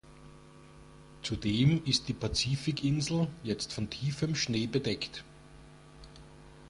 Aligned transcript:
Zudem 1.21 1.83
ist 1.85 2.07
die 2.07 2.13
Pazifikinsel 2.15 3.27
jetzt 3.43 3.71
von 3.71 3.87
tiefem 3.91 4.33
Schnee 4.33 4.65
bedeckt. 4.65 5.23